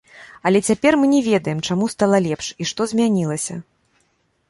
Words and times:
Але 0.49 0.59
цяпер 0.69 0.97
мы 1.01 1.05
не 1.13 1.19
ведаем, 1.27 1.59
чаму 1.69 1.91
стала 1.97 2.17
лепш 2.29 2.51
і 2.61 2.71
што 2.73 2.91
змянілася. 2.93 3.63